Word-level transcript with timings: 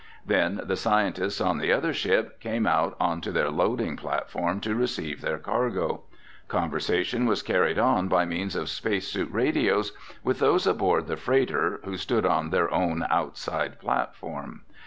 Then 0.25 0.61
the 0.63 0.75
scientists 0.77 1.39
on 1.39 1.59
the 1.59 1.71
other 1.71 1.93
ship 1.93 2.39
came 2.39 2.65
out 2.65 2.95
onto 2.99 3.31
their 3.31 3.51
loading 3.51 3.95
platform 3.97 4.59
to 4.61 4.73
receive 4.73 5.21
their 5.21 5.37
cargo. 5.37 6.01
Conversation 6.47 7.27
was 7.27 7.43
carried 7.43 7.77
on 7.77 8.07
by 8.07 8.25
means 8.25 8.55
of 8.55 8.67
space 8.67 9.07
suit 9.07 9.29
radios 9.31 9.91
with 10.23 10.39
those 10.39 10.65
aboard 10.65 11.05
the 11.05 11.17
freighter, 11.17 11.81
who 11.85 11.97
stood 11.97 12.25
on 12.25 12.49
their 12.49 12.73
own 12.73 13.05
outside 13.11 13.77
platform. 13.79 14.61